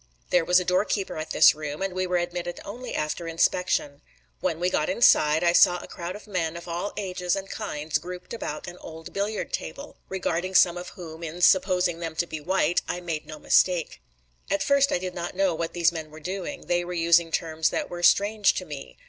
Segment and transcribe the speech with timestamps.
[0.31, 4.01] There was a door keeper at this room, and we were admitted only after inspection.
[4.39, 7.99] When we got inside, I saw a crowd of men of all ages and kinds
[7.99, 12.41] grouped about an old billiard table, regarding some of whom, in supposing them to be
[12.41, 14.01] white, I made no mistake.
[14.49, 17.69] At first I did not know what these men were doing; they were using terms
[17.69, 18.97] that were strange to me.